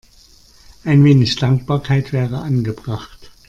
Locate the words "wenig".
1.03-1.35